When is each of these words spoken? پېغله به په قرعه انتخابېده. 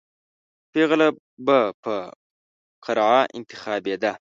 پېغله 0.71 1.07
به 1.45 1.59
په 1.83 1.95
قرعه 2.85 3.21
انتخابېده. 3.37 4.11